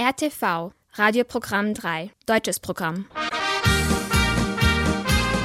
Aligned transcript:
RTV, 0.00 0.72
Radioprogramm 0.94 1.74
3, 1.74 2.10
deutsches 2.24 2.58
Programm. 2.58 3.04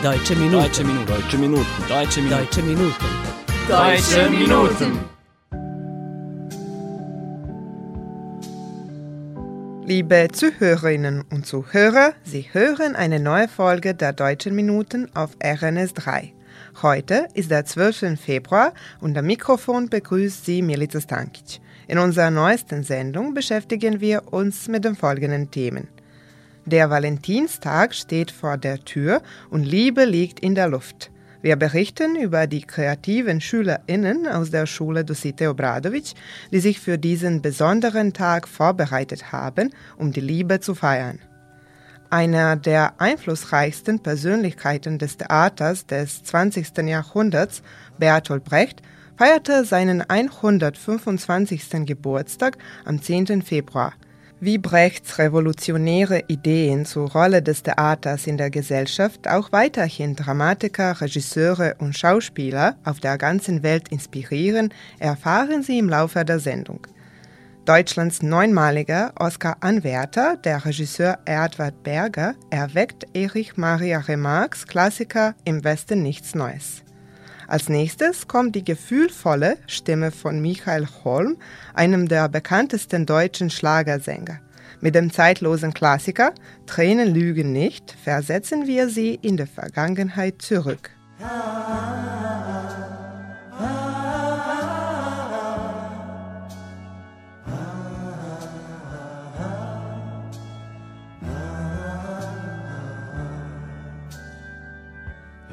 Deutsche 0.02 0.34
Minuten. 0.38 0.64
Deutsche 0.64 0.84
Minuten. 0.86 1.06
Deutsche 1.10 1.38
Minuten. 1.38 1.66
Deutsche 1.90 2.22
Minuten. 2.62 2.94
Deutsche 3.68 4.30
Minuten. 4.30 4.30
Deutsche 4.30 4.30
Minuten. 4.30 5.00
Liebe 9.86 10.30
Zuhörerinnen 10.32 11.26
und 11.34 11.46
Zuhörer, 11.46 12.14
Sie 12.24 12.48
hören 12.54 12.96
eine 12.96 13.20
neue 13.20 13.50
Folge 13.50 13.94
der 13.94 14.14
Deutschen 14.14 14.56
Minuten 14.56 15.14
auf 15.16 15.32
RNS 15.44 15.96
3. 15.96 16.34
Heute 16.82 17.28
ist 17.34 17.52
der 17.52 17.66
12. 17.66 18.18
Februar 18.18 18.74
und 19.02 19.18
am 19.18 19.26
Mikrofon 19.26 19.90
begrüßt 19.90 20.46
Sie 20.46 20.62
Milica 20.62 21.02
Stankic. 21.02 21.60
In 21.88 22.00
unserer 22.00 22.32
neuesten 22.32 22.84
Sendung 22.84 23.34
beschäftigen 23.34 24.02
wir 24.02 24.34
uns 24.34 24.68
mit 24.68 24.86
den 24.86 24.96
folgenden 24.96 25.52
Themen. 25.52 25.88
Der 26.66 26.90
Valentinstag 26.90 27.94
steht 27.94 28.32
vor 28.32 28.58
der 28.58 28.84
Tür 28.84 29.22
und 29.52 29.64
Liebe 29.64 30.06
liegt 30.06 30.40
in 30.40 30.56
der 30.56 30.68
Luft. 30.68 31.12
Wir 31.44 31.58
berichten 31.58 32.16
über 32.16 32.48
die 32.48 32.64
kreativen 32.64 33.40
SchülerInnen 33.40 34.26
aus 34.26 34.50
der 34.50 34.66
Schule 34.66 35.06
Dosite 35.06 35.48
Obradovic, 35.48 36.14
die 36.52 36.60
sich 36.60 36.80
für 36.80 36.98
diesen 36.98 37.44
besonderen 37.44 38.14
Tag 38.14 38.48
vorbereitet 38.48 39.32
haben, 39.32 39.72
um 39.96 40.12
die 40.12 40.22
Liebe 40.22 40.60
zu 40.60 40.74
feiern. 40.74 41.20
Einer 42.10 42.56
der 42.56 43.00
einflussreichsten 43.00 44.00
Persönlichkeiten 44.00 44.98
des 44.98 45.18
Theaters 45.18 45.86
des 45.86 46.24
20. 46.24 46.78
Jahrhunderts, 46.80 47.62
Bertolt 48.00 48.44
Brecht, 48.44 48.82
feierte 49.18 49.64
seinen 49.64 50.02
125. 50.02 51.86
Geburtstag 51.86 52.58
am 52.84 53.02
10. 53.02 53.42
Februar. 53.42 53.94
Wie 54.42 54.58
Brechts 54.58 55.18
revolutionäre 55.18 56.24
Ideen 56.28 56.86
zur 56.86 57.10
Rolle 57.10 57.42
des 57.42 57.64
Theaters 57.64 58.28
in 58.28 58.38
der 58.38 58.50
Gesellschaft 58.50 59.28
auch 59.30 59.54
weiterhin 59.54 60.16
Dramatiker, 60.16 61.00
Regisseure 61.00 61.76
und 61.80 61.98
Schauspieler 61.98 62.76
auf 62.84 63.00
der 63.00 63.18
ganzen 63.18 63.64
Welt 63.64 63.90
inspirieren, 63.90 64.74
erfahren 65.00 65.64
Sie 65.64 65.80
im 65.80 65.90
Laufe 65.90 66.26
der 66.26 66.40
Sendung. 66.40 66.86
Deutschlands 67.64 68.22
neunmaliger 68.22 69.14
Oscar-Anwärter, 69.18 70.38
der 70.38 70.66
Regisseur 70.66 71.18
Edward 71.26 71.82
Berger, 71.82 72.36
erweckt 72.52 73.08
Erich 73.14 73.58
Maria 73.58 74.00
Remarques 74.00 74.68
Klassiker 74.68 75.34
Im 75.46 75.64
Westen 75.64 76.04
nichts 76.04 76.36
Neues. 76.36 76.85
Als 77.48 77.70
nächstes 77.70 78.28
kommt 78.28 78.56
die 78.56 78.64
gefühlvolle 78.64 79.58
Stimme 79.68 80.12
von 80.12 80.42
Michael 80.42 80.88
Holm, 81.04 81.38
einem 81.74 82.08
der 82.08 82.28
bekanntesten 82.28 83.06
deutschen 83.06 83.50
Schlagersänger. 83.50 84.40
Mit 84.82 84.96
dem 84.96 85.12
zeitlosen 85.12 85.74
Klassiker 85.74 86.34
Tränen 86.66 87.14
lügen 87.14 87.52
nicht 87.52 87.96
versetzen 88.04 88.68
wir 88.68 88.90
sie 88.90 89.18
in 89.22 89.38
die 89.38 89.46
Vergangenheit 89.46 90.42
zurück. 90.42 90.92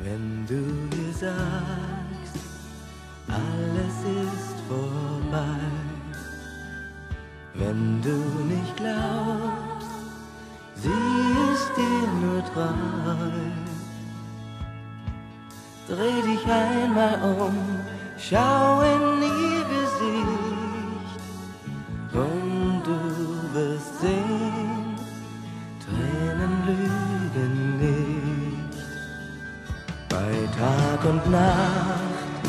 Wenn 0.04 0.46
du 0.48 0.54
mir 0.54 1.12
sagst, 1.12 1.61
um, 17.22 17.54
schau 18.16 18.80
in 18.82 19.22
ihr 19.22 19.64
Gesicht 19.74 21.20
und 22.14 22.82
du 22.84 22.98
wirst 23.54 24.00
sehen, 24.00 24.96
Tränen 25.84 26.54
lügen 26.66 27.54
nicht. 27.84 28.76
Bei 30.08 30.32
Tag 30.58 31.00
und 31.10 31.30
Nacht, 31.30 32.44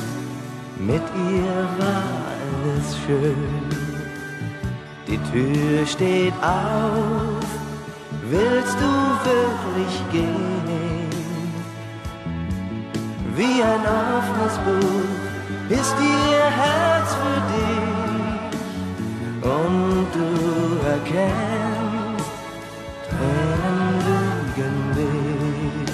mit 0.77 1.03
ihr 1.31 1.59
war 1.79 2.03
alles 2.43 2.87
schön. 3.05 3.93
Die 5.07 5.19
Tür 5.31 5.85
steht 5.85 6.33
auf, 6.41 7.47
willst 8.29 8.77
du 8.79 8.91
wirklich 9.29 10.11
gehen? 10.11 10.52
Buch 14.65 15.13
ist 15.69 15.95
ihr 15.99 16.45
Herz 16.61 17.09
für 17.21 17.39
dich 17.53 17.83
und 19.41 20.07
du 20.13 20.29
erkennst, 20.87 22.31
Tränen 23.09 23.89
lügen 24.07 24.77
nicht 24.95 25.91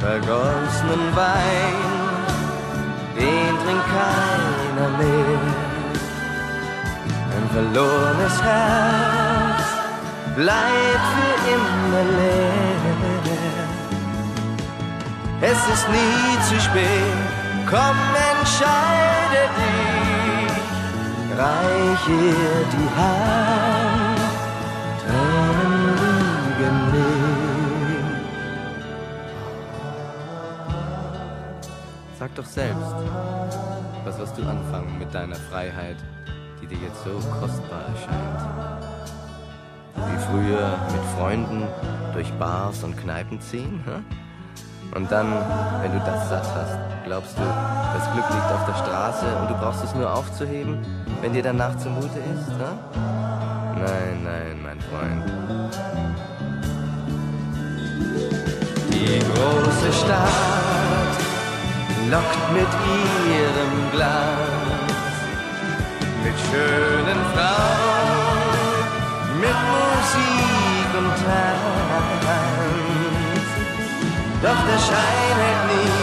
vergossenen 0.00 1.04
Wein, 1.14 1.78
den 3.16 3.52
trinkt 3.62 3.88
keiner 3.98 4.90
mehr. 4.98 5.42
Ein 7.36 7.46
verlorenes 7.54 8.36
Herz 8.42 9.64
bleibt 10.36 11.06
für 11.14 11.36
immer 11.54 12.04
leer. 12.18 12.70
Es 15.42 15.56
ist 15.72 15.88
nie 15.88 16.38
zu 16.48 16.60
spät, 16.60 17.29
komm, 17.70 17.98
entscheide 18.32 19.42
dich, 19.60 20.54
reich 21.38 22.08
ihr 22.08 22.64
die 22.74 22.90
Hand, 22.98 24.20
Tränen 25.02 25.74
lügen 26.00 26.78
nicht. 26.92 28.10
Sag 32.18 32.34
doch 32.34 32.44
selbst, 32.44 32.94
was 34.04 34.18
wirst 34.18 34.36
du 34.36 34.42
anfangen 34.42 34.98
mit 34.98 35.14
deiner 35.14 35.36
Freiheit, 35.36 35.96
die 36.60 36.66
dir 36.66 36.78
jetzt 36.78 37.04
so 37.04 37.12
kostbar 37.40 37.82
erscheint? 37.94 38.40
Wie 39.94 40.18
früher 40.30 40.76
mit 40.92 41.04
Freunden 41.16 41.68
durch 42.14 42.30
Bars 42.32 42.82
und 42.82 42.96
Kneipen 42.96 43.40
ziehen? 43.40 43.82
Und 44.94 45.10
dann, 45.12 45.32
wenn 45.82 45.92
du 45.92 45.98
das 46.00 46.28
satt 46.28 46.46
hast, 46.54 46.89
glaubst 47.10 47.36
du, 47.36 47.42
das 47.42 48.12
Glück 48.12 48.30
liegt 48.30 48.52
auf 48.52 48.64
der 48.66 48.74
Straße 48.84 49.26
und 49.40 49.50
du 49.50 49.54
brauchst 49.54 49.82
es 49.82 49.92
nur 49.96 50.14
aufzuheben, 50.14 50.78
wenn 51.20 51.32
dir 51.32 51.42
danach 51.42 51.76
zumute 51.76 52.06
ist? 52.06 52.50
Hä? 52.60 52.70
Nein, 53.84 54.16
nein, 54.22 54.56
mein 54.62 54.80
Freund. 54.88 55.24
Die 58.92 59.18
große 59.28 59.92
Stadt 59.92 61.18
lockt 62.12 62.52
mit 62.52 62.72
ihrem 63.34 63.74
Glanz, 63.90 65.16
mit 66.22 66.36
schönen 66.46 67.20
Frauen, 67.34 68.38
mit 69.40 69.58
Musik 69.74 70.90
und 70.96 71.12
Tanz. 71.24 71.70
Doch 74.42 74.60
der 74.70 74.78
Schein 74.78 75.36
hält 75.42 75.64
nie, 75.70 75.99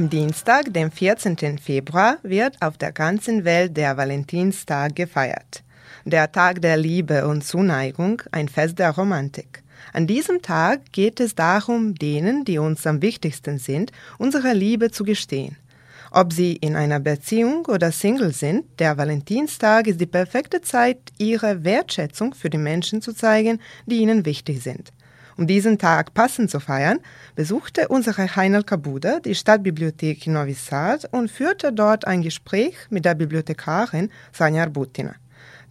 Am 0.00 0.08
Dienstag, 0.08 0.72
dem 0.72 0.90
14. 0.90 1.58
Februar, 1.58 2.16
wird 2.22 2.56
auf 2.62 2.78
der 2.78 2.90
ganzen 2.90 3.44
Welt 3.44 3.76
der 3.76 3.98
Valentinstag 3.98 4.96
gefeiert. 4.96 5.62
Der 6.06 6.32
Tag 6.32 6.62
der 6.62 6.78
Liebe 6.78 7.28
und 7.28 7.44
Zuneigung, 7.44 8.22
ein 8.32 8.48
Fest 8.48 8.78
der 8.78 8.92
Romantik. 8.92 9.62
An 9.92 10.06
diesem 10.06 10.40
Tag 10.40 10.90
geht 10.92 11.20
es 11.20 11.34
darum, 11.34 11.94
denen, 11.94 12.46
die 12.46 12.56
uns 12.56 12.86
am 12.86 13.02
wichtigsten 13.02 13.58
sind, 13.58 13.92
unsere 14.16 14.54
Liebe 14.54 14.90
zu 14.90 15.04
gestehen. 15.04 15.58
Ob 16.10 16.32
sie 16.32 16.54
in 16.56 16.76
einer 16.76 16.98
Beziehung 16.98 17.66
oder 17.66 17.92
Single 17.92 18.32
sind, 18.32 18.64
der 18.78 18.96
Valentinstag 18.96 19.86
ist 19.86 20.00
die 20.00 20.06
perfekte 20.06 20.62
Zeit, 20.62 20.96
ihre 21.18 21.62
Wertschätzung 21.62 22.32
für 22.32 22.48
die 22.48 22.56
Menschen 22.56 23.02
zu 23.02 23.12
zeigen, 23.12 23.60
die 23.84 23.96
ihnen 23.96 24.24
wichtig 24.24 24.62
sind. 24.62 24.92
Um 25.40 25.46
diesen 25.46 25.78
Tag 25.78 26.12
passend 26.12 26.50
zu 26.50 26.60
feiern, 26.60 26.98
besuchte 27.34 27.88
unsere 27.88 28.36
Heinel 28.36 28.62
Kabuda 28.62 29.20
die 29.20 29.34
Stadtbibliothek 29.34 30.26
in 30.26 30.34
Novi 30.34 30.52
Sad 30.52 31.08
und 31.12 31.30
führte 31.30 31.72
dort 31.72 32.06
ein 32.06 32.20
Gespräch 32.20 32.74
mit 32.90 33.06
der 33.06 33.14
Bibliothekarin 33.14 34.10
Sanja 34.32 34.64
Arbutina. 34.64 35.14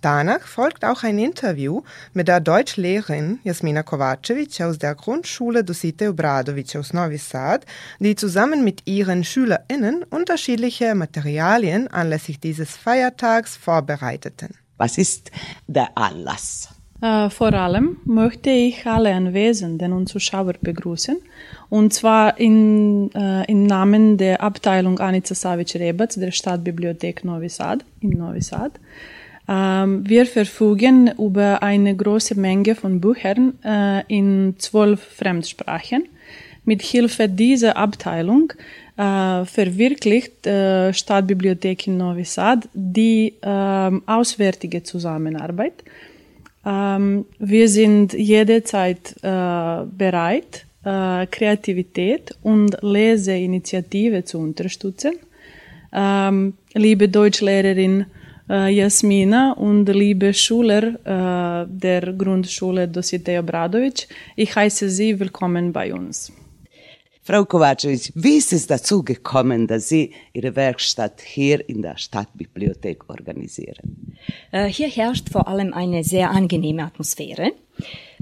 Danach 0.01 0.41
folgt 0.47 0.83
auch 0.83 1.03
ein 1.03 1.19
Interview 1.19 1.83
mit 2.13 2.27
der 2.27 2.39
Deutschlehrerin 2.39 3.37
Jasmina 3.43 3.83
Kovacevic 3.83 4.59
aus 4.61 4.79
der 4.79 4.95
Grundschule 4.95 5.63
Dosite 5.63 6.09
Obradovic 6.09 6.75
aus 6.75 6.91
Novi 6.91 7.19
Sad, 7.19 7.67
die 7.99 8.15
zusammen 8.15 8.63
mit 8.63 8.87
ihren 8.87 9.23
SchülerInnen 9.23 10.01
unterschiedliche 10.01 10.95
Materialien 10.95 11.87
anlässlich 11.89 12.39
dieses 12.39 12.75
Feiertags 12.75 13.55
vorbereiteten. 13.55 14.55
Was 14.77 14.97
ist 14.97 15.29
der 15.67 15.95
Anlass? 15.95 16.69
Äh, 17.01 17.29
vor 17.29 17.53
allem 17.53 17.97
möchte 18.03 18.49
ich 18.49 18.85
alle 18.85 19.13
Anwesenden 19.13 19.93
und 19.93 20.09
Zuschauer 20.09 20.53
begrüßen. 20.61 21.17
Und 21.69 21.93
zwar 21.93 22.39
in, 22.39 23.09
äh, 23.13 23.45
im 23.49 23.65
Namen 23.65 24.17
der 24.17 24.41
Abteilung 24.41 24.99
Anica 24.99 25.33
Savic-Rebatz 25.33 26.15
der 26.15 26.31
Stadtbibliothek 26.31 27.23
Novi 27.23 27.47
Sad 27.47 27.85
in 28.01 28.17
Novi 28.17 28.41
Sad. 28.41 28.73
Ähm, 29.47 30.07
wir 30.07 30.25
verfügen 30.25 31.11
über 31.17 31.63
eine 31.63 31.95
große 31.95 32.35
Menge 32.35 32.75
von 32.75 32.99
Büchern 32.99 33.53
äh, 33.63 34.03
in 34.07 34.55
zwölf 34.57 35.01
Fremdsprachen. 35.01 36.03
Mit 36.65 36.81
Hilfe 36.81 37.29
dieser 37.29 37.77
Abteilung 37.77 38.51
äh, 38.97 39.45
verwirklicht 39.45 40.45
äh, 40.45 40.93
Stadtbibliothek 40.93 41.87
in 41.87 41.97
Novi 41.97 42.25
Sad 42.25 42.67
die 42.73 43.35
ähm, 43.41 44.03
auswärtige 44.05 44.83
Zusammenarbeit 44.83 45.83
ähm, 46.69 47.25
wir 47.39 47.67
sind 47.67 48.13
jederzeit 48.13 49.15
äh, 49.21 49.85
bereit, 49.97 50.65
äh, 50.83 51.25
Kreativität 51.27 52.35
und 52.43 52.77
Leseinitiative 52.81 54.23
zu 54.23 54.37
unterstützen. 54.39 55.13
Ähm, 55.91 56.53
liebe 56.73 57.09
Deutschlehrerin 57.09 58.05
äh, 58.49 58.69
Jasmina 58.73 59.53
und 59.53 59.85
liebe 59.89 60.33
Schüler 60.33 60.83
äh, 60.83 61.67
der 61.67 62.13
Grundschule 62.13 62.87
Dositej 62.87 63.39
Obradovic, 63.39 64.07
ich 64.35 64.55
heiße 64.55 64.89
Sie 64.89 65.19
willkommen 65.19 65.73
bei 65.73 65.93
uns. 65.93 66.31
Frau 67.29 67.45
Kovacevic, 67.45 68.11
wie 68.15 68.37
ist 68.37 68.53
es 68.53 68.65
dazu 68.65 69.03
gekommen, 69.03 69.67
dass 69.67 69.87
Sie 69.87 70.13
Ihre 70.33 70.55
Werkstatt 70.55 71.21
hier 71.21 71.69
in 71.69 71.83
der 71.83 71.95
Stadtbibliothek 71.95 73.07
organisieren? 73.07 74.15
Äh, 74.51 74.65
hier 74.65 74.87
herrscht 74.87 75.29
vor 75.29 75.47
allem 75.47 75.71
eine 75.71 76.03
sehr 76.03 76.31
angenehme 76.31 76.81
Atmosphäre. 76.81 77.51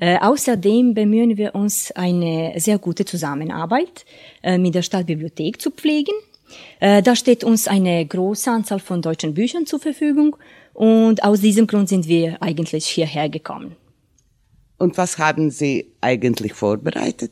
Äh, 0.01 0.18
außerdem 0.19 0.94
bemühen 0.94 1.38
wir 1.38 1.56
uns, 1.56 1.94
eine 1.94 2.56
sehr 2.57 2.80
gute 2.80 3.06
Zusammenarbeit 3.06 4.04
äh, 4.44 4.57
mit 4.57 4.75
der 4.75 4.81
Stadtbibliothek 4.81 5.62
zu 5.62 5.71
pflegen. 5.71 6.13
Da 6.80 7.13
steht 7.15 7.44
uns 7.44 7.68
eine 7.68 8.06
große 8.06 8.50
Anzahl 8.50 8.80
von 8.80 9.01
deutschen 9.01 9.33
Büchern 9.33 9.65
zur 9.65 9.80
Verfügung 9.80 10.38
und 10.74 11.21
aus 11.21 11.42
diesem 11.42 11.68
Grund 11.68 11.89
sind 11.89 12.07
wir 12.07 12.42
eigentlich 12.42 12.88
hierher 12.88 13.27
gekommen. 13.27 13.75
Und 14.78 14.98
was 14.98 15.18
haben 15.18 15.50
Sie 15.50 15.88
eigentlich 16.02 16.54
vorbereitet? 16.54 17.32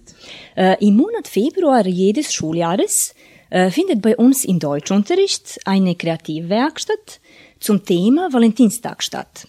Äh, 0.56 0.84
Im 0.86 0.98
Monat 0.98 1.28
Februar 1.28 1.86
jedes 1.86 2.34
Schuljahres 2.34 3.14
äh, 3.50 3.70
findet 3.70 4.02
bei 4.02 4.18
uns 4.18 4.46
im 4.46 4.60
Deutschunterricht 4.60 5.60
eine 5.66 5.96
Kreativwerkstatt 5.96 7.20
zum 7.60 7.86
Thema 7.86 8.34
Valentinstag 8.34 9.04
statt. 9.04 9.48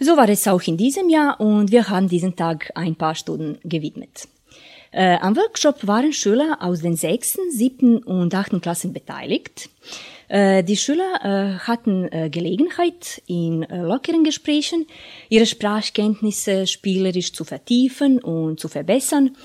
So 0.00 0.16
war 0.16 0.28
es 0.28 0.46
auch 0.48 0.62
in 0.62 0.76
diesem 0.76 1.08
Jahr 1.08 1.40
und 1.40 1.70
wir 1.70 1.88
haben 1.88 2.08
diesen 2.08 2.36
Tag 2.36 2.70
ein 2.74 2.96
paar 2.96 3.14
Stunden 3.14 3.58
gewidmet. 3.64 4.28
Äh, 4.94 5.18
am 5.20 5.34
Workshop 5.36 5.88
waren 5.88 6.12
Schüler 6.12 6.58
aus 6.60 6.82
den 6.82 6.94
sechsten, 6.94 7.50
siebten 7.50 7.98
und 7.98 8.32
achten 8.32 8.60
Klassen 8.60 8.92
beteiligt. 8.92 9.68
Äh, 10.28 10.62
die 10.62 10.76
Schüler 10.76 11.18
äh, 11.24 11.58
hatten 11.58 12.06
äh, 12.12 12.30
Gelegenheit, 12.30 13.20
in 13.26 13.66
lockeren 13.68 14.22
Gesprächen 14.22 14.86
ihre 15.28 15.46
Sprachkenntnisse 15.46 16.68
spielerisch 16.68 17.32
zu 17.32 17.44
vertiefen 17.44 18.20
und 18.20 18.60
zu 18.60 18.68
verbessern, 18.68 19.36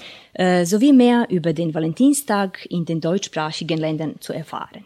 sowie 0.63 0.93
mehr 0.93 1.25
über 1.29 1.51
den 1.51 1.73
Valentinstag 1.73 2.65
in 2.69 2.85
den 2.85 3.01
deutschsprachigen 3.01 3.77
Ländern 3.77 4.15
zu 4.21 4.31
erfahren. 4.31 4.85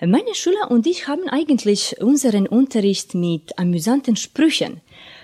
Meine 0.00 0.34
Schüler 0.34 0.70
und 0.70 0.86
ich 0.88 1.06
haben 1.06 1.28
eigentlich 1.28 2.00
unseren 2.00 2.48
Unterricht 2.48 3.14
mit 3.14 3.56
amüsanten 3.58 4.16
Sprüchen 4.16 4.80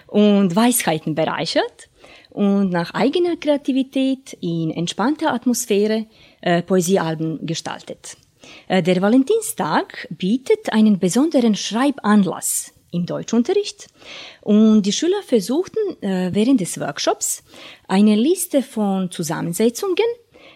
und 0.06 0.54
Weisheiten 0.54 1.16
bereichert 1.16 1.88
und 2.32 2.70
nach 2.70 2.94
eigener 2.94 3.36
Kreativität 3.36 4.36
in 4.40 4.70
entspannter 4.70 5.32
Atmosphäre 5.32 6.06
äh, 6.40 6.62
Poesiealben 6.62 7.44
gestaltet. 7.46 8.16
Äh, 8.68 8.82
der 8.82 9.02
Valentinstag 9.02 10.08
bietet 10.10 10.72
einen 10.72 10.98
besonderen 10.98 11.54
Schreibanlass 11.54 12.72
im 12.90 13.06
Deutschunterricht 13.06 13.88
und 14.40 14.82
die 14.82 14.92
Schüler 14.92 15.22
versuchten 15.22 16.02
äh, 16.02 16.30
während 16.32 16.60
des 16.60 16.80
Workshops 16.80 17.42
eine 17.86 18.16
Liste 18.16 18.62
von 18.62 19.10
Zusammensetzungen 19.10 19.96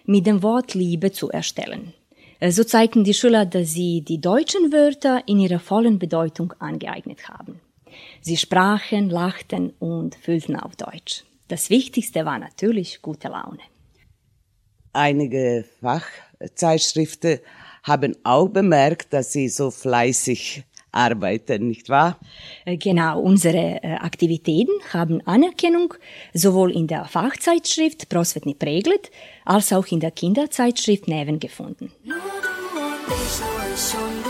mit 0.06 0.26
dem 0.26 0.43
Wort 0.43 0.75
Liebe 0.75 1.12
zu 1.12 1.31
erstellen. 1.31 1.93
Äh, 2.40 2.52
so 2.52 2.64
zeigten 2.64 3.05
die 3.05 3.14
Schüler, 3.14 3.44
dass 3.44 3.73
sie 3.73 4.00
die 4.00 4.20
deutschen 4.20 4.73
Wörter 4.73 5.23
in 5.26 5.40
ihrer 5.40 5.61
vollen 5.61 5.99
Bedeutung 5.99 6.55
angeeignet 6.58 7.28
haben. 7.28 7.61
Sie 8.23 8.37
sprachen, 8.37 9.11
lachten 9.11 9.75
und 9.78 10.14
fühlten 10.14 10.56
auf 10.56 10.75
Deutsch. 10.76 11.25
Das 11.49 11.71
Wichtigste 11.71 12.25
war 12.25 12.39
natürlich 12.39 13.03
gute 13.03 13.29
Laune. 13.29 13.61
Einige 14.93 15.65
Fachzeitschriften 15.81 17.39
haben 17.85 18.17
auch 18.25 18.49
bemerkt, 18.49 19.13
dass 19.13 19.33
Sie 19.33 19.49
so 19.49 19.71
fleißig 19.71 20.65
arbeiten, 20.97 21.69
nicht 21.69 21.88
wahr? 21.88 22.19
Äh, 22.65 22.76
genau, 22.79 23.21
unsere 23.21 23.83
äh, 23.83 23.97
Aktivitäten 23.97 24.73
haben 24.93 25.21
Anerkennung 25.26 25.95
sowohl 26.33 26.73
in 26.73 26.87
der 26.87 27.05
Fachzeitschrift 27.05 28.09
Prosvetni 28.09 28.55
Preglet 28.55 29.11
als 29.45 29.73
auch 29.73 29.87
in 29.88 30.00
der 30.00 30.11
Kinderzeitschrift 30.11 31.07
Neven 31.07 31.38
gefunden. 31.38 31.93
Nur 32.03 32.17
du 32.17 32.79
und 32.81 33.07
ich, 33.09 33.41
nur 33.41 33.61
ich 33.75 33.95
und 33.95 34.25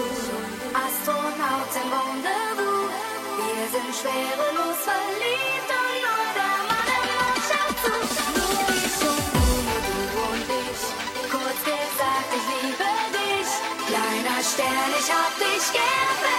scared. 15.66 16.35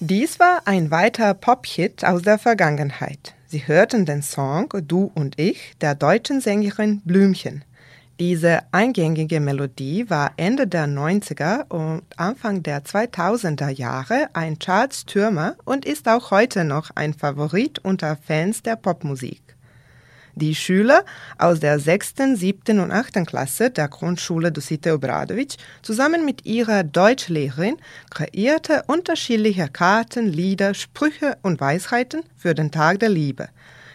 Dies 0.00 0.38
war 0.38 0.60
ein 0.66 0.90
weiter 0.90 1.32
Pop-Hit 1.32 2.04
aus 2.04 2.20
der 2.20 2.38
Vergangenheit. 2.38 3.34
Sie 3.46 3.66
hörten 3.66 4.04
den 4.04 4.20
Song 4.20 4.68
Du 4.86 5.10
und 5.14 5.40
ich 5.40 5.72
der 5.80 5.94
deutschen 5.94 6.42
Sängerin 6.42 7.00
Blümchen. 7.06 7.64
Diese 8.20 8.60
eingängige 8.72 9.40
Melodie 9.40 10.10
war 10.10 10.32
Ende 10.36 10.66
der 10.66 10.86
90er 10.86 11.70
und 11.70 12.02
Anfang 12.18 12.62
der 12.62 12.84
2000er 12.84 13.70
Jahre 13.70 14.28
ein 14.34 14.58
Chartstürmer 14.58 15.56
und 15.64 15.86
ist 15.86 16.06
auch 16.08 16.30
heute 16.30 16.64
noch 16.64 16.90
ein 16.94 17.14
Favorit 17.14 17.78
unter 17.78 18.18
Fans 18.18 18.62
der 18.62 18.76
Popmusik. 18.76 19.55
Die 20.38 20.54
Schüler 20.54 21.02
aus 21.38 21.60
der 21.60 21.78
6., 21.78 22.12
7. 22.34 22.78
und 22.80 22.92
8. 22.92 23.26
Klasse 23.26 23.70
der 23.70 23.88
Grundschule 23.88 24.52
Dosite 24.52 24.92
Obradovic 24.92 25.56
zusammen 25.80 26.26
mit 26.26 26.44
ihrer 26.44 26.84
Deutschlehrerin 26.84 27.78
kreierte 28.10 28.84
unterschiedliche 28.86 29.68
Karten, 29.68 30.30
Lieder, 30.30 30.74
Sprüche 30.74 31.38
und 31.40 31.58
Weisheiten 31.58 32.22
für 32.36 32.54
den 32.54 32.70
Tag 32.70 33.00
der 33.00 33.08
Liebe. 33.08 33.48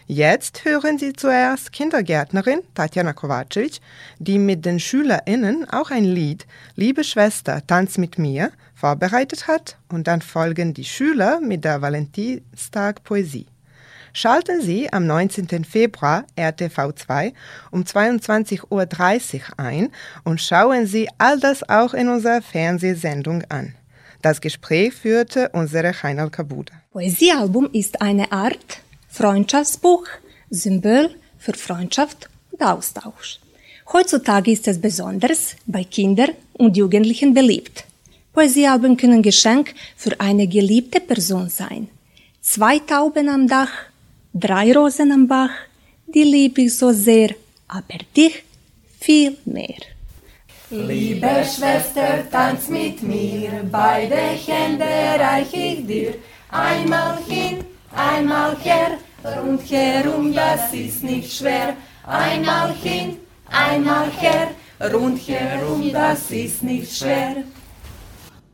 Jetzt 0.08 0.64
hören 0.64 0.98
Sie 0.98 1.12
zuerst 1.12 1.70
Kindergärtnerin 1.70 2.62
Tatjana 2.74 3.12
Kovacevic, 3.12 3.78
die 4.18 4.40
mit 4.40 4.64
den 4.64 4.80
SchülerInnen 4.80 5.70
auch 5.70 5.92
ein 5.92 6.04
Lied 6.04 6.48
Liebe 6.74 7.04
Schwester, 7.04 7.64
tanz 7.68 7.98
mit 7.98 8.18
mir 8.18 8.50
vorbereitet 8.74 9.46
hat 9.46 9.78
und 9.90 10.08
dann 10.08 10.22
folgen 10.22 10.74
die 10.74 10.84
Schüler 10.84 11.40
mit 11.40 11.62
der 11.62 11.82
Valentinstag 11.82 13.04
Poesie. 13.04 13.46
Schalten 14.14 14.60
Sie 14.60 14.92
am 14.92 15.06
19. 15.06 15.64
Februar 15.64 16.26
RTV2 16.36 17.32
um 17.70 17.82
22.30 17.82 18.60
Uhr 18.70 18.86
ein 19.56 19.90
und 20.24 20.38
schauen 20.38 20.86
Sie 20.86 21.08
all 21.16 21.40
das 21.40 21.66
auch 21.66 21.94
in 21.94 22.08
unserer 22.08 22.42
Fernsehsendung 22.42 23.44
an. 23.48 23.74
Das 24.20 24.42
Gespräch 24.42 24.92
führte 24.92 25.48
unsere 25.54 25.94
Heinal 26.02 26.28
Kabuda. 26.28 26.74
Poesiealbum 26.92 27.70
ist 27.72 28.02
eine 28.02 28.30
Art 28.30 28.82
Freundschaftsbuch, 29.08 30.06
Symbol 30.50 31.10
für 31.38 31.54
Freundschaft 31.54 32.28
und 32.50 32.62
Austausch. 32.62 33.40
Heutzutage 33.94 34.52
ist 34.52 34.68
es 34.68 34.78
besonders 34.78 35.56
bei 35.66 35.84
Kindern 35.84 36.32
und 36.52 36.76
Jugendlichen 36.76 37.32
beliebt. 37.32 37.84
Poesiealben 38.34 38.98
können 38.98 39.22
Geschenk 39.22 39.74
für 39.96 40.20
eine 40.20 40.46
geliebte 40.46 41.00
Person 41.00 41.48
sein. 41.48 41.88
Zwei 42.40 42.78
Tauben 42.78 43.28
am 43.28 43.48
Dach, 43.48 43.70
drei 44.34 44.72
Rosen 44.72 45.12
am 45.12 45.26
Bach, 45.26 45.50
die 46.06 46.24
lieb 46.24 46.58
ich 46.58 46.76
so 46.76 46.92
sehr, 46.92 47.30
aber 47.68 47.98
dich 48.16 48.44
viel 49.00 49.36
mehr. 49.44 49.82
Liebe 50.70 51.44
Schwester, 51.44 52.30
tanz 52.30 52.68
mit 52.68 53.02
mir, 53.02 53.50
beide 53.70 54.16
Hände 54.16 54.84
reich 55.18 55.52
ich 55.52 55.86
dir. 55.86 56.14
Einmal 56.48 57.18
hin, 57.28 57.58
einmal 57.94 58.56
her, 58.58 58.92
rundherum, 59.22 60.32
das 60.32 60.72
ist 60.72 61.02
nicht 61.02 61.30
schwer. 61.30 61.76
Einmal 62.06 62.72
hin, 62.74 63.18
einmal 63.50 64.10
her, 64.12 64.48
rundherum, 64.92 65.92
das 65.92 66.30
ist 66.30 66.62
nicht 66.62 66.96
schwer. 66.96 67.44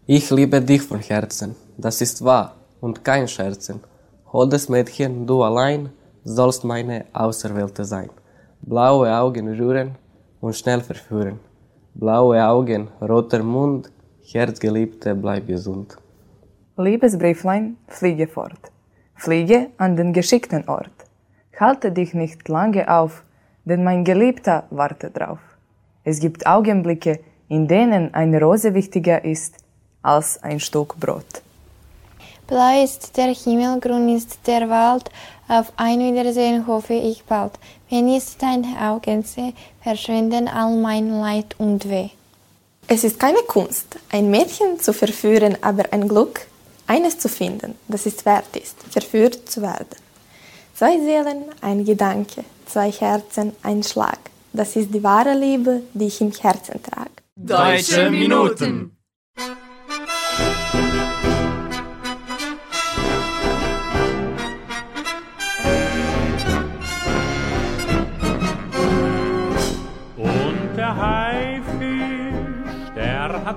Ich 0.07 0.29
liebe 0.31 0.61
dich 0.61 0.83
von 0.83 1.01
Herzen, 1.01 1.55
das 1.77 2.01
ist 2.01 2.25
wahr 2.25 2.57
und 2.81 3.05
kein 3.05 3.29
Scherzen. 3.29 3.81
Holdes 4.31 4.69
Mädchen, 4.69 5.27
du 5.27 5.43
allein 5.43 5.89
sollst 6.23 6.63
meine 6.63 7.07
Auserwählte 7.15 7.87
sein. 7.87 8.11
Blaue 8.61 9.11
Augen 9.11 9.49
rühren 9.49 9.93
und 10.43 10.55
schnell 10.55 10.83
verführen. 10.83 11.41
Blaue 11.95 12.47
Augen, 12.47 12.89
roter 13.01 13.43
Mund, 13.43 13.91
Herzgeliebte, 14.31 15.15
bleib 15.15 15.47
gesund. 15.47 15.97
Liebes 16.77 17.17
Brieflein, 17.17 17.79
fliege 17.87 18.27
fort. 18.29 18.61
Fliege 19.15 19.69
an 19.79 19.97
den 19.97 20.13
geschickten 20.13 20.69
Ort. 20.69 20.93
Halte 21.59 21.91
dich 21.91 22.13
nicht 22.13 22.49
lange 22.49 22.87
auf, 22.89 23.25
denn 23.65 23.83
mein 23.83 24.05
Geliebter 24.05 24.65
wartet 24.69 25.19
drauf. 25.19 25.41
Es 26.05 26.21
gibt 26.21 26.47
Augenblicke, 26.47 27.21
in 27.49 27.67
denen 27.67 28.13
eine 28.13 28.43
Rose 28.43 28.75
wichtiger 28.75 29.25
ist 29.25 29.57
als 30.03 30.43
ein 30.43 30.61
Stück 30.61 31.01
Brot. 31.01 31.43
Blau 32.49 32.83
ist 32.83 33.15
der 33.19 33.35
Himmel, 33.35 33.79
grün 33.79 34.09
ist 34.09 34.39
der 34.47 34.71
Wald, 34.71 35.11
auf 35.49 35.71
ein 35.77 36.01
Wiedersehen 36.01 36.67
hoffe 36.67 36.95
ich 36.95 37.23
bald. 37.25 37.53
Wenn 37.91 38.09
ich 38.09 38.39
deine 38.39 38.75
Augen 38.81 39.23
sehe, 39.23 39.53
verschwinden 39.83 40.49
all 40.49 40.75
mein 40.75 41.21
Leid 41.21 41.55
und 41.59 41.87
Weh. 41.91 42.09
Es 42.87 43.05
ist 43.05 43.21
keine 43.21 43.43
Kunst, 43.47 43.99
ein 44.11 44.31
Mädchen 44.31 44.81
zu 44.81 44.95
verführen, 44.95 45.59
aber 45.61 45.85
ein 45.93 46.09
Glück, 46.09 46.47
eines 46.87 47.19
zu 47.19 47.29
finden, 47.29 47.75
das 47.87 48.07
es 48.07 48.25
wert 48.25 48.57
ist, 48.57 48.77
verführt 48.91 49.51
zu 49.51 49.61
werden. 49.61 49.99
Zwei 50.75 50.99
Seelen, 51.01 51.45
ein 51.61 51.85
Gedanke, 51.85 52.45
zwei 52.65 52.91
Herzen, 52.91 53.53
ein 53.63 53.83
Schlag. 53.83 54.21
Das 54.55 54.75
ist 54.75 54.95
die 54.95 55.03
wahre 55.03 55.35
Liebe, 55.35 55.83
die 55.93 56.07
ich 56.07 56.23
im 56.23 56.33
Herzen 56.33 56.83
trage. 56.83 57.11
Deutsche 57.37 58.09
Minuten. 58.09 58.98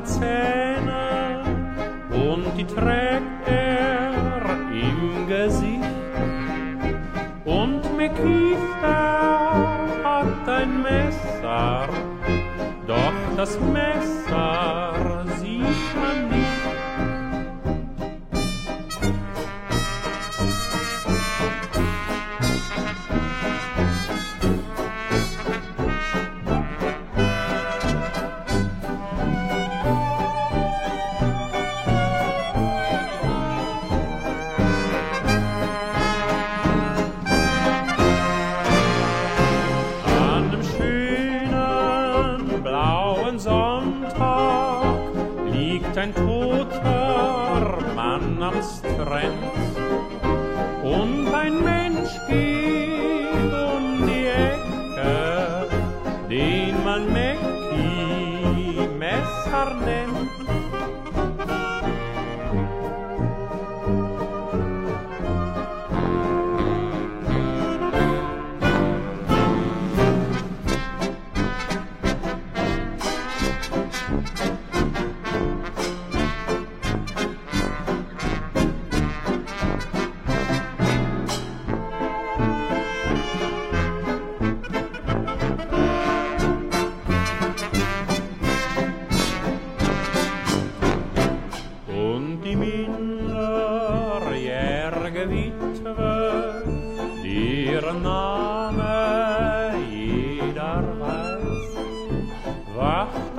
Zähne 0.04 1.42
und 2.12 2.46
die 2.58 2.66
trägt 2.66 3.48
er 3.48 4.42
im 4.72 5.28
Gesicht. 5.28 5.82
Und 7.46 7.82
Mekita 7.98 9.78
hat 10.04 10.50
ein 10.50 10.82
Messer, 10.82 11.88
doch 12.88 13.14
das 13.36 13.60
Messer 13.60 14.81
toter 46.52 47.78
Mann 47.96 48.44
am 48.44 48.54
Strand. 48.62 49.44
Und 50.84 51.34
ein 51.34 51.64
Mensch 51.64 52.14
geht 52.28 53.01
wacht 102.82 103.16
auf 103.16 103.31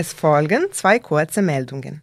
Es 0.00 0.12
folgen 0.12 0.66
zwei 0.70 1.00
kurze 1.00 1.42
Meldungen. 1.42 2.02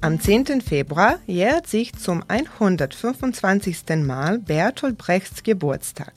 Am 0.00 0.18
10. 0.18 0.62
Februar 0.62 1.18
jährt 1.26 1.66
sich 1.66 1.92
zum 1.92 2.24
125. 2.26 3.84
Mal 4.06 4.38
Bertolt 4.38 4.96
Brechts 4.96 5.42
Geburtstag. 5.42 6.14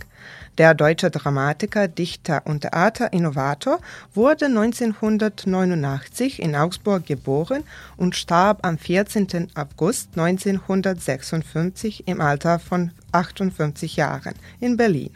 Der 0.57 0.73
deutsche 0.73 1.11
Dramatiker, 1.11 1.89
Dichter 1.89 2.43
und 2.45 2.61
Theaterinnovator 2.61 3.81
wurde 4.13 4.45
1989 4.45 6.41
in 6.41 6.55
Augsburg 6.55 7.05
geboren 7.05 7.65
und 7.97 8.15
starb 8.15 8.65
am 8.65 8.77
14. 8.77 9.49
August 9.55 10.11
1956 10.15 12.07
im 12.07 12.21
Alter 12.21 12.59
von 12.59 12.91
58 13.11 13.95
Jahren 13.95 14.35
in 14.59 14.77
Berlin. 14.77 15.11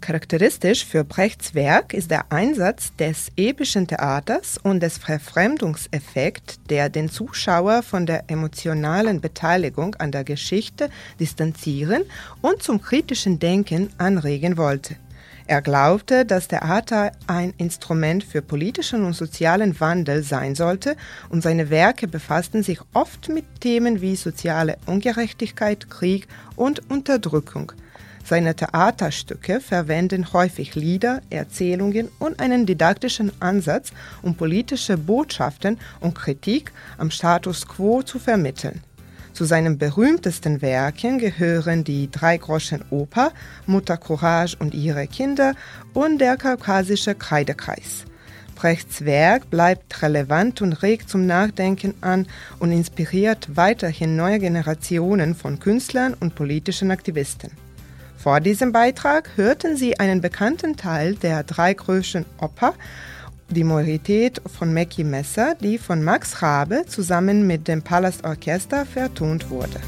Charakteristisch 0.00 0.84
für 0.84 1.04
Brechts 1.04 1.54
Werk 1.54 1.94
ist 1.94 2.10
der 2.10 2.30
Einsatz 2.30 2.94
des 2.96 3.32
epischen 3.36 3.86
Theaters 3.86 4.58
und 4.62 4.80
des 4.80 4.98
Verfremdungseffekts, 4.98 6.60
der 6.68 6.90
den 6.90 7.08
Zuschauer 7.08 7.82
von 7.82 8.04
der 8.04 8.24
emotionalen 8.28 9.20
Beteiligung 9.20 9.94
an 9.96 10.12
der 10.12 10.24
Geschichte 10.24 10.90
distanzieren 11.18 12.04
und 12.42 12.62
zum 12.62 12.82
kritischen 12.82 13.38
Denken 13.38 13.90
anregen 13.98 14.56
wollte. 14.56 14.96
Er 15.48 15.62
glaubte, 15.62 16.26
dass 16.26 16.48
Theater 16.48 17.12
ein 17.28 17.54
Instrument 17.56 18.24
für 18.24 18.42
politischen 18.42 19.04
und 19.04 19.12
sozialen 19.12 19.78
Wandel 19.78 20.24
sein 20.24 20.56
sollte 20.56 20.96
und 21.28 21.40
seine 21.40 21.70
Werke 21.70 22.08
befassten 22.08 22.64
sich 22.64 22.80
oft 22.94 23.28
mit 23.28 23.44
Themen 23.60 24.00
wie 24.00 24.16
soziale 24.16 24.76
Ungerechtigkeit, 24.86 25.88
Krieg 25.88 26.26
und 26.56 26.90
Unterdrückung. 26.90 27.70
Seine 28.24 28.56
Theaterstücke 28.56 29.60
verwenden 29.60 30.32
häufig 30.32 30.74
Lieder, 30.74 31.22
Erzählungen 31.30 32.08
und 32.18 32.40
einen 32.40 32.66
didaktischen 32.66 33.30
Ansatz, 33.40 33.92
um 34.22 34.34
politische 34.34 34.98
Botschaften 34.98 35.78
und 36.00 36.16
Kritik 36.16 36.72
am 36.98 37.12
Status 37.12 37.68
quo 37.68 38.02
zu 38.02 38.18
vermitteln. 38.18 38.82
Zu 39.36 39.44
seinen 39.44 39.76
berühmtesten 39.76 40.62
Werken 40.62 41.18
gehören 41.18 41.84
die 41.84 42.10
Dreigroschen-Oper, 42.10 43.32
Mutter 43.66 43.98
Courage 43.98 44.56
und 44.58 44.72
ihre 44.72 45.06
Kinder 45.06 45.52
und 45.92 46.22
der 46.22 46.38
Kaukasische 46.38 47.14
Kreidekreis. 47.14 48.06
Brechts 48.54 49.04
Werk 49.04 49.50
bleibt 49.50 50.00
relevant 50.00 50.62
und 50.62 50.72
regt 50.82 51.10
zum 51.10 51.26
Nachdenken 51.26 51.92
an 52.00 52.26
und 52.60 52.72
inspiriert 52.72 53.48
weiterhin 53.54 54.16
neue 54.16 54.38
Generationen 54.38 55.34
von 55.34 55.60
Künstlern 55.60 56.14
und 56.14 56.34
politischen 56.34 56.90
Aktivisten. 56.90 57.50
Vor 58.16 58.40
diesem 58.40 58.72
Beitrag 58.72 59.28
hörten 59.36 59.76
Sie 59.76 60.00
einen 60.00 60.22
bekannten 60.22 60.78
Teil 60.78 61.14
der 61.14 61.42
Dreigröschen 61.44 62.24
Oper, 62.40 62.72
die 63.48 63.64
Morität 63.64 64.40
von 64.46 64.72
Mackie 64.74 65.04
Messer, 65.04 65.54
die 65.60 65.78
von 65.78 66.02
Max 66.02 66.42
Rabe 66.42 66.84
zusammen 66.86 67.46
mit 67.46 67.68
dem 67.68 67.82
Palastorchester 67.82 68.86
vertont 68.86 69.50
wurde. 69.50 69.80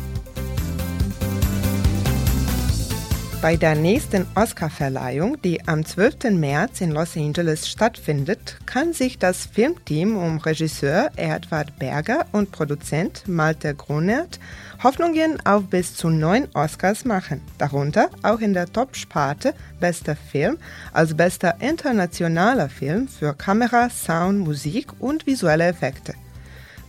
Bei 3.40 3.56
der 3.56 3.76
nächsten 3.76 4.26
Oscarverleihung, 4.34 5.40
die 5.42 5.68
am 5.68 5.84
12. 5.84 6.30
März 6.32 6.80
in 6.80 6.90
Los 6.90 7.16
Angeles 7.16 7.68
stattfindet, 7.68 8.58
kann 8.66 8.92
sich 8.92 9.16
das 9.16 9.46
Filmteam 9.46 10.16
um 10.16 10.38
Regisseur 10.38 11.10
Edward 11.14 11.78
Berger 11.78 12.26
und 12.32 12.50
Produzent 12.50 13.28
Malte 13.28 13.76
Grunert 13.76 14.40
Hoffnungen 14.82 15.38
auf 15.46 15.64
bis 15.66 15.94
zu 15.94 16.10
neun 16.10 16.48
Oscars 16.54 17.04
machen, 17.04 17.40
darunter 17.58 18.10
auch 18.24 18.40
in 18.40 18.54
der 18.54 18.72
Top-Sparte 18.72 19.54
Bester 19.78 20.16
Film 20.16 20.58
als 20.92 21.16
bester 21.16 21.60
internationaler 21.60 22.68
Film 22.68 23.06
für 23.06 23.34
Kamera, 23.34 23.88
Sound, 23.88 24.40
Musik 24.40 24.88
und 24.98 25.26
visuelle 25.28 25.66
Effekte. 25.68 26.14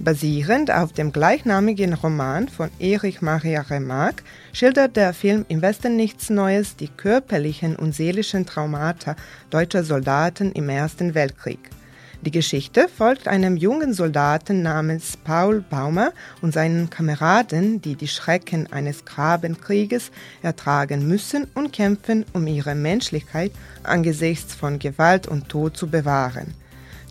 Basierend 0.02 0.72
auf 0.72 0.94
dem 0.94 1.12
gleichnamigen 1.12 1.94
Roman 1.94 2.48
von 2.48 2.70
Erich 2.80 3.22
Maria 3.22 3.60
Remarque 3.64 4.24
schildert 4.54 4.96
der 4.96 5.14
Film 5.14 5.44
Im 5.50 5.62
Westen 5.62 5.98
nichts 5.98 6.30
Neues 6.30 6.78
die 6.78 6.88
körperlichen 6.88 7.76
und 7.76 7.94
seelischen 7.94 8.46
Traumata 8.46 9.18
deutscher 9.50 9.84
Soldaten 9.84 10.54
im 10.54 10.70
Ersten 10.70 11.16
Weltkrieg. 11.16 11.60
Die 12.22 12.32
Geschichte 12.32 12.88
folgt 12.88 13.28
einem 13.28 13.58
jungen 13.58 13.94
Soldaten 13.94 14.62
namens 14.62 15.18
Paul 15.18 15.60
Baumer 15.70 16.14
und 16.42 16.54
seinen 16.54 16.90
Kameraden, 16.90 17.82
die 17.82 17.96
die 17.96 18.08
Schrecken 18.08 18.72
eines 18.72 19.04
Grabenkrieges 19.04 20.12
ertragen 20.42 21.10
müssen 21.10 21.46
und 21.56 21.74
kämpfen, 21.74 22.26
um 22.32 22.48
ihre 22.48 22.74
Menschlichkeit 22.74 23.52
angesichts 23.84 24.56
von 24.56 24.80
Gewalt 24.80 25.28
und 25.28 25.50
Tod 25.50 25.76
zu 25.76 25.88
bewahren. 25.88 26.54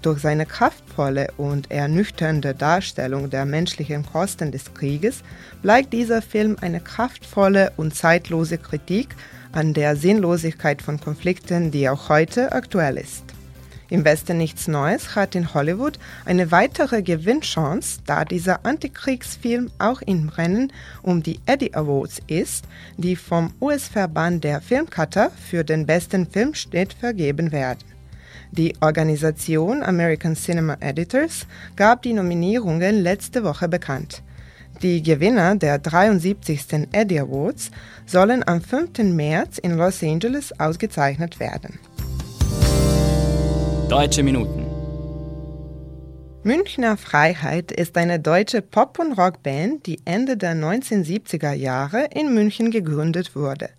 Durch 0.03 0.21
seine 0.21 0.47
kraftvolle 0.47 1.29
und 1.37 1.73
ernüchternde 1.73 2.55
Darstellung 2.55 3.31
der 3.31 3.45
menschlichen 3.45 4.07
Kosten 4.07 4.53
des 4.53 4.73
Krieges 4.73 5.23
bleibt 5.61 5.93
dieser 5.93 6.23
Film 6.23 6.57
eine 6.61 6.81
kraftvolle 6.81 7.73
und 7.77 7.97
zeitlose 7.97 8.59
Kritik 8.59 9.09
an 9.51 9.75
der 9.75 9.97
Sinnlosigkeit 9.97 10.83
von 10.83 11.01
Konflikten, 11.01 11.73
die 11.73 11.89
auch 11.89 12.09
heute 12.09 12.53
aktuell 12.53 12.97
ist. 12.97 13.25
Im 13.91 14.05
Westen 14.05 14.37
nichts 14.37 14.69
Neues 14.69 15.17
hat 15.17 15.35
in 15.35 15.55
Hollywood 15.55 15.99
eine 16.27 16.53
weitere 16.53 17.03
Gewinnchance, 17.03 18.01
da 18.05 18.25
dieser 18.25 18.67
Antikriegsfilm 18.67 19.71
auch 19.79 20.03
im 20.03 20.29
Rennen 20.29 20.73
um 21.03 21.23
die 21.23 21.41
Eddie 21.47 21.75
Awards 21.75 22.21
ist, 22.27 22.67
die 22.99 23.17
vom 23.17 23.55
US-Verband 23.61 24.45
der 24.45 24.61
Filmcutter 24.61 25.31
für 25.31 25.65
den 25.65 25.87
besten 25.87 26.27
Filmschnitt 26.27 26.93
vergeben 26.93 27.51
werden. 27.51 27.98
Die 28.53 28.75
Organisation 28.81 29.83
American 29.83 30.35
Cinema 30.35 30.77
Editors 30.81 31.47
gab 31.77 32.03
die 32.03 32.13
Nominierungen 32.13 33.03
letzte 33.03 33.45
Woche 33.45 33.69
bekannt. 33.69 34.23
Die 34.83 35.03
Gewinner 35.03 35.57
der 35.57 35.79
73. 35.79 36.89
Eddie 36.93 37.21
Awards 37.21 37.71
sollen 38.07 38.47
am 38.47 38.61
5. 38.61 38.99
März 38.99 39.59
in 39.59 39.77
Los 39.77 40.03
Angeles 40.03 40.59
ausgezeichnet 40.59 41.41
werden. 41.41 41.79
Deutsche 43.89 44.23
Minuten. 44.23 44.67
Münchner 46.45 46.97
Freiheit 46.97 47.73
ist 47.73 47.99
eine 47.99 48.21
deutsche 48.21 48.63
Pop- 48.63 48.99
und 49.01 49.13
Rockband, 49.19 49.87
die 49.87 50.01
Ende 50.05 50.37
der 50.37 50.55
1970er 50.55 51.53
Jahre 51.53 52.09
in 52.15 52.33
München 52.33 52.71
gegründet 52.71 53.35
wurde. 53.35 53.71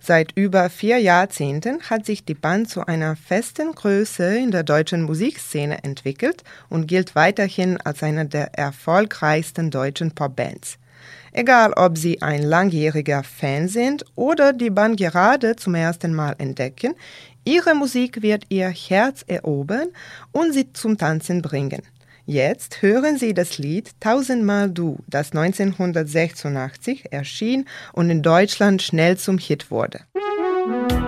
Seit 0.00 0.32
über 0.36 0.70
vier 0.70 0.98
Jahrzehnten 0.98 1.82
hat 1.82 2.06
sich 2.06 2.24
die 2.24 2.34
Band 2.34 2.70
zu 2.70 2.86
einer 2.86 3.16
festen 3.16 3.72
Größe 3.72 4.38
in 4.38 4.50
der 4.50 4.62
deutschen 4.62 5.02
Musikszene 5.02 5.82
entwickelt 5.82 6.44
und 6.68 6.86
gilt 6.86 7.14
weiterhin 7.14 7.78
als 7.80 8.02
eine 8.02 8.26
der 8.26 8.54
erfolgreichsten 8.54 9.70
deutschen 9.70 10.12
Popbands. 10.12 10.78
Egal, 11.32 11.72
ob 11.74 11.98
Sie 11.98 12.22
ein 12.22 12.42
langjähriger 12.42 13.22
Fan 13.22 13.68
sind 13.68 14.04
oder 14.14 14.52
die 14.52 14.70
Band 14.70 14.96
gerade 14.96 15.56
zum 15.56 15.74
ersten 15.74 16.14
Mal 16.14 16.34
entdecken, 16.38 16.94
Ihre 17.44 17.74
Musik 17.74 18.22
wird 18.22 18.44
Ihr 18.48 18.68
Herz 18.68 19.24
erobern 19.26 19.88
und 20.32 20.52
Sie 20.52 20.72
zum 20.72 20.96
Tanzen 20.96 21.42
bringen. 21.42 21.82
Jetzt 22.30 22.82
hören 22.82 23.16
Sie 23.16 23.32
das 23.32 23.56
Lied 23.56 23.92
Tausendmal 24.00 24.68
Du, 24.68 24.98
das 25.06 25.32
1986 25.32 27.10
erschien 27.10 27.66
und 27.94 28.10
in 28.10 28.22
Deutschland 28.22 28.82
schnell 28.82 29.16
zum 29.16 29.38
Hit 29.38 29.70
wurde. 29.70 30.00
Der 30.14 31.07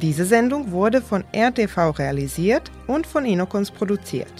Diese 0.00 0.24
Sendung 0.24 0.70
wurde 0.72 1.00
von 1.00 1.24
RTV 1.32 1.90
realisiert 1.90 2.70
und 2.86 3.06
von 3.06 3.24
Inokons 3.24 3.70
produziert. 3.70 4.32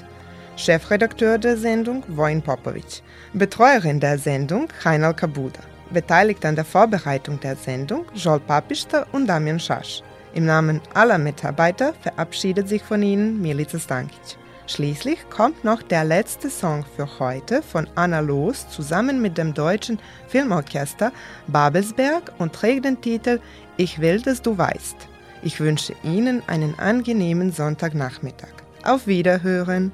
Chefredakteur 0.56 1.38
der 1.38 1.56
Sendung 1.56 2.04
Wojn 2.08 2.42
Popovic. 2.42 3.02
Betreuerin 3.32 4.00
der 4.00 4.18
Sendung 4.18 4.68
Heinal 4.84 5.14
Kabuda. 5.14 5.60
Beteiligt 5.90 6.44
an 6.44 6.56
der 6.56 6.64
Vorbereitung 6.64 7.38
der 7.40 7.56
Sendung 7.56 8.06
Joel 8.14 8.40
Papista 8.40 9.06
und 9.12 9.26
Damian 9.26 9.60
Schasch. 9.60 10.02
Im 10.34 10.46
Namen 10.46 10.80
aller 10.94 11.18
Mitarbeiter 11.18 11.92
verabschiedet 12.00 12.68
sich 12.68 12.82
von 12.82 13.02
Ihnen 13.02 13.40
Milica 13.40 13.78
Stankic. 13.78 14.38
Schließlich 14.66 15.18
kommt 15.28 15.64
noch 15.64 15.82
der 15.82 16.04
letzte 16.04 16.48
Song 16.48 16.84
für 16.96 17.18
heute 17.18 17.62
von 17.62 17.86
Anna 17.94 18.20
Loos 18.20 18.68
zusammen 18.68 19.20
mit 19.20 19.36
dem 19.36 19.52
deutschen 19.52 19.98
Filmorchester 20.28 21.12
Babelsberg 21.48 22.32
und 22.38 22.52
trägt 22.54 22.84
den 22.84 23.00
Titel 23.00 23.40
Ich 23.76 24.00
will, 24.00 24.20
dass 24.22 24.40
du 24.40 24.56
weißt. 24.56 25.12
Ich 25.44 25.59
wünsche 25.59 25.94
Ihnen 26.05 26.40
einen 26.46 26.78
angenehmen 26.78 27.50
Sonntagnachmittag. 27.50 28.52
Auf 28.85 29.09
Wiederhören! 29.09 29.90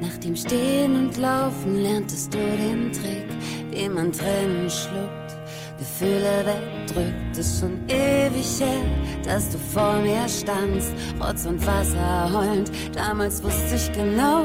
Nach 0.00 0.16
dem 0.22 0.34
Stehen 0.36 0.96
und 0.96 1.16
Laufen 1.18 1.82
lerntest 1.82 2.32
du 2.32 2.38
den 2.38 2.90
Trick, 2.90 3.26
wie 3.72 3.88
man 3.90 4.10
Tränen 4.10 4.70
schluckt, 4.70 5.36
Gefühle 5.78 6.46
wegdrückt. 6.46 7.36
Ist 7.36 7.60
schon 7.60 7.78
ewig 7.88 8.58
her, 8.58 8.84
dass 9.22 9.50
du 9.50 9.58
vor 9.58 10.00
mir 10.00 10.26
standst, 10.28 10.94
Rotz 11.20 11.44
und 11.44 11.64
Wasser 11.66 12.32
heulend. 12.32 12.70
Damals 12.94 13.42
wusste 13.42 13.74
ich 13.74 13.92
genau, 13.92 14.44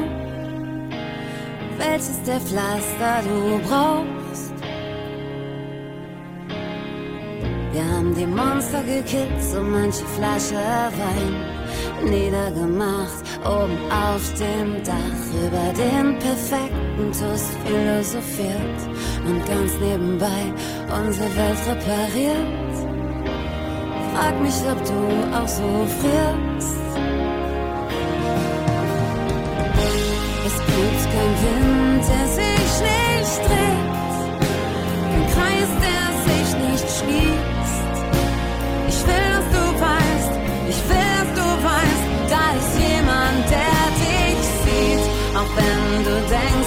welches 1.79 2.21
der 2.23 2.39
Pflaster 2.39 3.21
du 3.23 3.59
brauchst. 3.67 4.53
Wir 7.71 7.85
haben 7.85 8.13
die 8.13 8.25
Monster 8.25 8.83
gekillt, 8.83 9.41
so 9.41 9.61
manche 9.61 10.05
Flasche 10.17 10.55
Wein 10.55 11.59
niedergemacht, 12.03 13.23
oben 13.43 13.77
auf 13.91 14.33
dem 14.33 14.83
Dach 14.83 15.21
über 15.45 15.73
den 15.73 16.17
perfekten 16.19 17.11
Tuss 17.11 17.49
philosophiert 17.65 18.79
und 19.25 19.45
ganz 19.45 19.73
nebenbei 19.79 20.53
unsere 20.87 21.29
Welt 21.35 21.59
repariert. 21.67 22.75
Frag 24.13 24.41
mich, 24.41 24.55
ob 24.69 24.83
du 24.85 25.37
auch 25.37 25.47
so 25.47 25.87
frierst. 25.99 26.88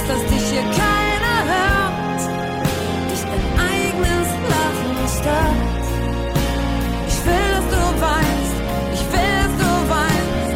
Denkst, 0.03 0.09
dass 0.09 0.23
dich 0.31 0.47
hier 0.51 0.63
keiner 0.63 1.39
hört, 1.53 2.21
dich 3.11 3.23
dein 3.23 3.47
eigenes 3.59 4.29
Lachen 4.51 4.97
stört. 5.09 5.85
Ich 7.09 7.19
will, 7.27 7.51
dass 7.55 7.67
du 7.75 7.83
weißt, 8.01 8.57
ich 8.95 9.05
will, 9.13 9.35
dass 9.43 9.55
du 9.63 9.71
weißt. 9.91 10.51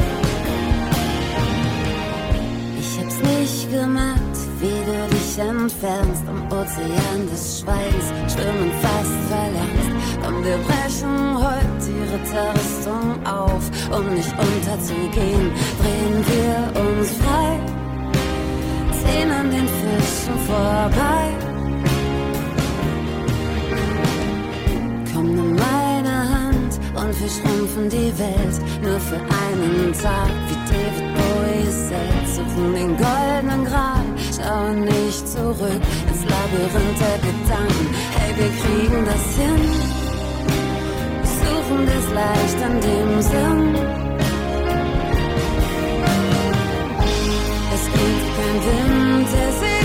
Ich 2.80 2.90
hab's 2.98 3.18
nicht 3.22 3.70
gemerkt, 3.70 4.36
wie 4.60 4.80
du 4.84 4.96
dich 5.14 5.38
entfernst 5.38 6.24
am 6.28 6.40
Ozean 6.46 7.28
des 7.30 7.60
Schweigens, 7.60 8.08
schwimmen 8.32 8.72
fast 8.82 9.18
verlangst. 9.28 9.90
Komm, 10.22 10.36
wir 10.44 10.58
brechen 10.58 11.36
heute 11.36 11.78
die 11.86 12.02
Ritterrüstung 12.12 13.06
auf, 13.26 13.64
um 13.96 14.14
nicht 14.14 14.32
unterzugehen, 14.38 15.52
drehen 15.78 16.24
wir 16.26 16.80
uns 16.80 17.10
frei, 17.22 17.60
ziehen 19.06 19.30
an 19.30 19.50
den 19.50 19.68
Fischen 19.68 20.38
vorbei. 20.46 21.24
Komm, 25.12 25.34
nimm 25.34 25.54
meine 25.54 26.16
Hand 26.34 26.72
und 26.94 27.20
wir 27.20 27.28
schrumpfen 27.28 27.88
die 27.88 28.12
Welt 28.18 28.56
nur 28.82 29.00
für 29.00 29.16
einen 29.16 29.92
Tag, 29.92 30.30
wie 30.48 30.58
David 30.70 31.08
Bowie 31.16 31.70
sagt, 31.70 32.28
suchen 32.34 32.74
den 32.74 32.96
goldenen 32.96 33.64
Gral, 33.64 34.04
schauen 34.36 34.80
nicht 34.84 35.26
zurück 35.28 35.82
ins 36.08 36.22
Labyrinth 36.32 37.00
der 37.00 37.18
Gedanken. 37.26 37.86
Hey, 38.16 38.32
wir 38.36 38.50
kriegen 38.60 39.04
das 39.04 39.24
hin, 39.40 39.62
suchen 41.40 41.86
das 41.86 42.06
leicht 42.14 42.58
in 42.66 42.80
dem 42.80 43.22
Sinn. 43.22 44.05
and 48.48 48.62
then 48.62 49.24
there's 49.24 49.75